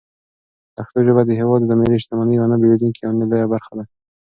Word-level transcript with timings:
پښتو 0.75 0.99
ژبه 1.07 1.21
د 1.25 1.31
هېواد 1.39 1.61
د 1.65 1.71
ملي 1.79 1.97
شتمنۍ 2.03 2.33
یوه 2.35 2.47
نه 2.51 2.57
بېلېدونکې 2.61 3.01
او 3.07 3.13
لویه 3.21 3.47
برخه 3.53 3.71
ده. 3.77 3.83